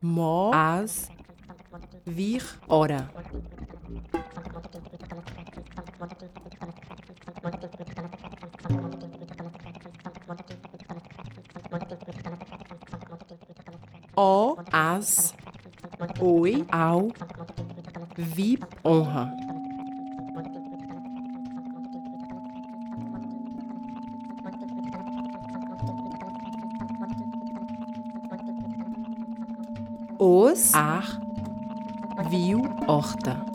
[0.00, 1.10] Mo, As,
[2.06, 3.10] Vir ora.
[14.16, 15.34] O, as,
[16.20, 17.08] oi, ao,
[18.16, 19.30] vi, honra.
[30.18, 31.19] Os, ar,
[33.00, 33.49] morta.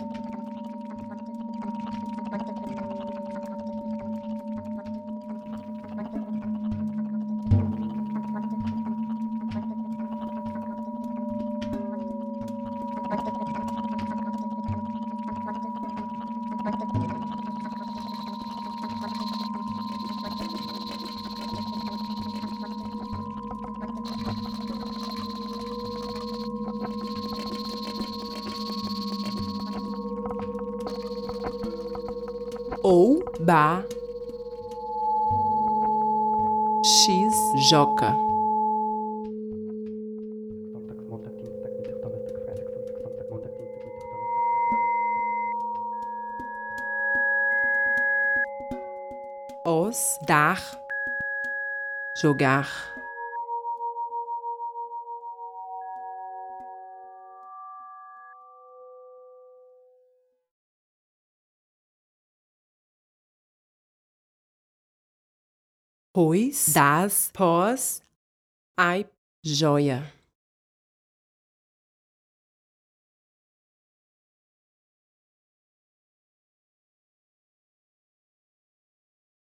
[52.16, 52.96] jogar.
[66.14, 68.02] Pois, das, pós,
[68.78, 69.06] ai,
[69.44, 70.02] joia.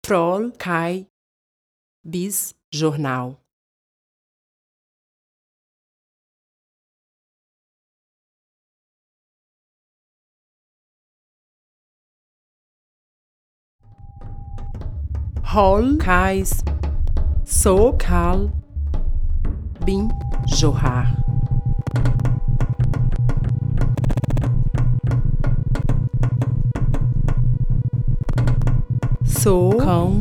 [0.01, 1.10] Troll, cai,
[2.03, 3.37] bis, jornal.
[15.53, 16.63] Hol, cais,
[17.45, 18.53] so, cal,
[19.85, 20.09] bin,
[20.47, 21.17] jorrar.
[29.25, 30.21] Sou, cão,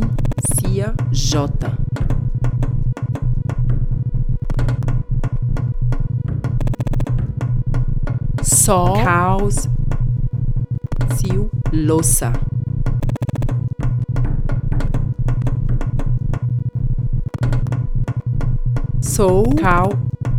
[0.80, 1.78] cia, jota.
[8.42, 9.68] Só, caos,
[11.16, 12.32] cio, louça.
[19.02, 19.90] Sou, cal,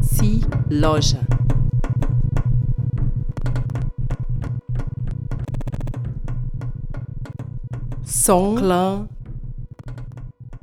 [0.00, 0.40] si,
[0.70, 1.20] loja.
[8.02, 9.08] Som, clã,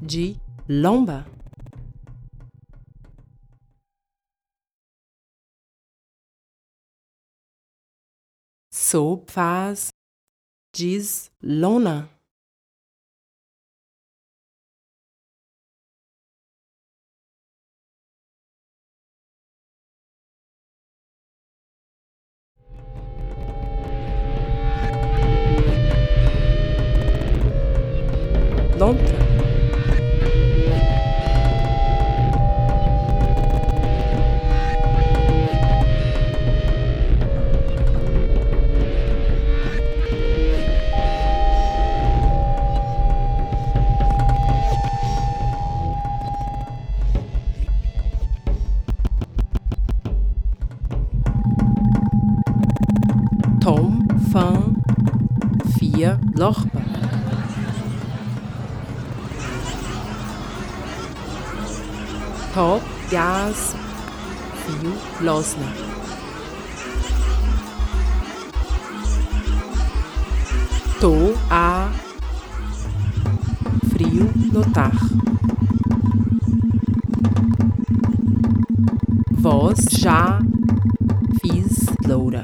[0.07, 0.39] de,
[0.69, 1.25] lomba.
[8.71, 9.89] Sou, faz,
[10.73, 12.09] diz, lona.
[28.79, 29.16] Lontra.
[56.37, 56.81] Lochba.
[62.53, 63.75] Top, Gas,
[64.63, 65.65] Fio, Losna.
[71.01, 71.89] Tô, a,
[73.89, 74.91] frio, notar.
[79.31, 80.39] Voz, já,
[81.41, 82.43] fiz, loura.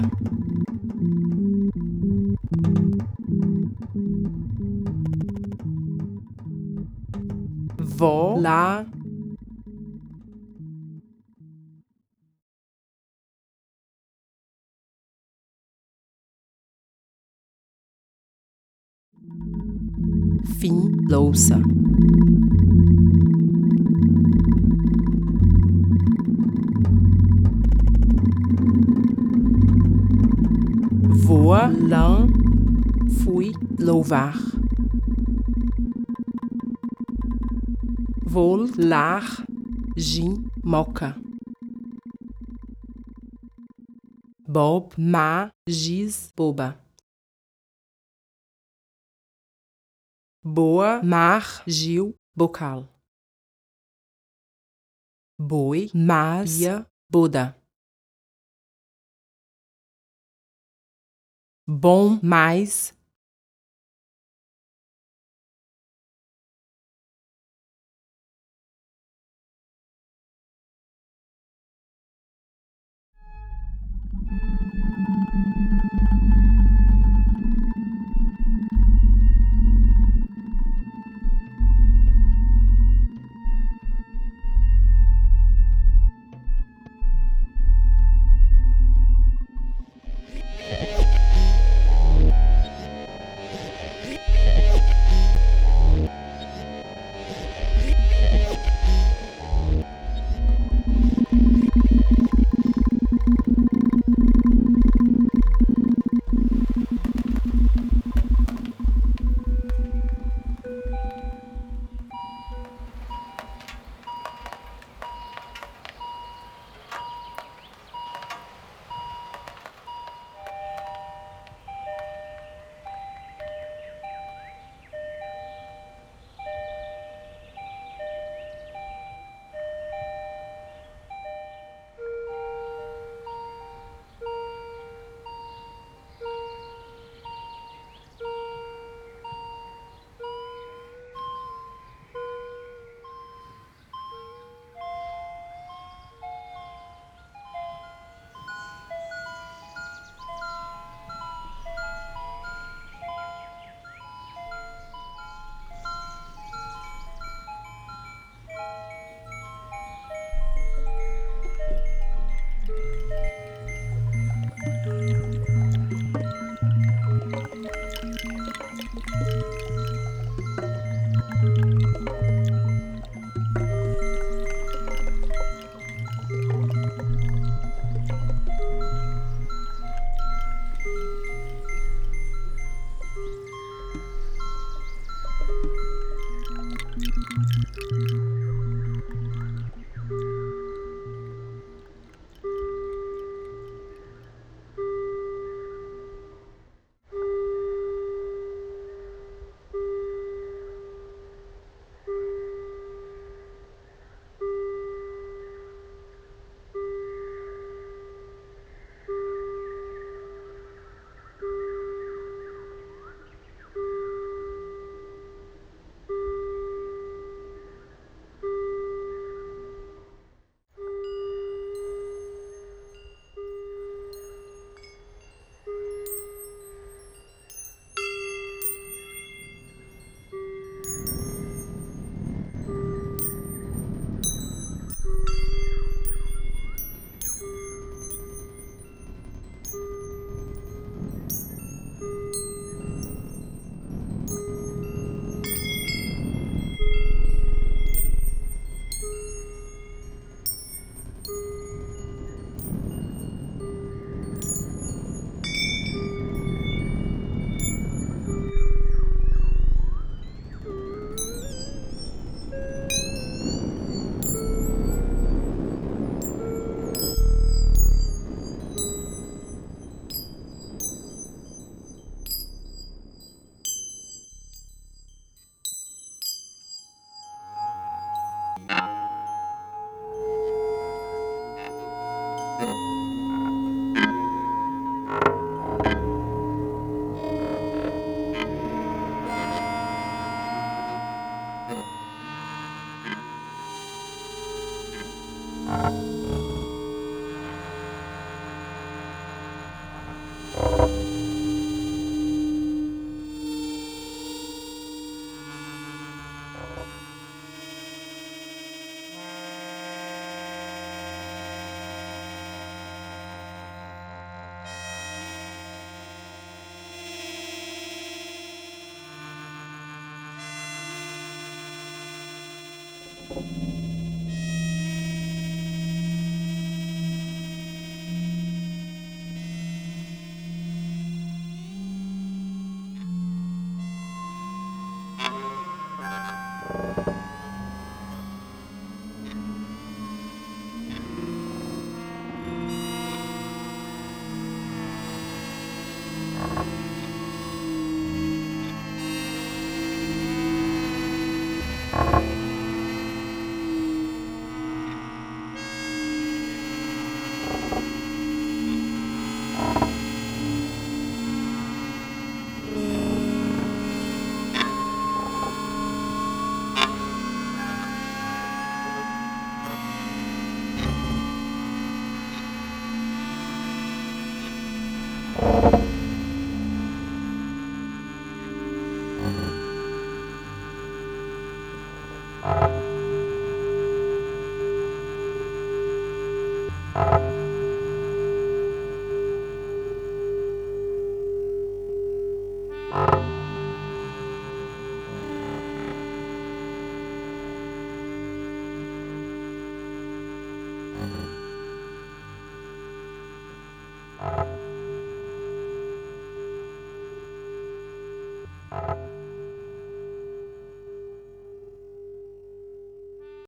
[8.04, 8.84] Vó, lá,
[20.58, 21.58] fim, louça.
[31.22, 32.26] Voa, lã,
[33.22, 34.53] fui, louvar.
[38.34, 39.46] Vol, lar,
[39.96, 41.14] gin, moca.
[44.48, 46.76] Bob, ma, giz, boba.
[50.42, 52.88] Boa, mar, Gil, bocal.
[55.38, 57.56] Boi, mas, ia, boda.
[61.68, 62.92] Bom, mais,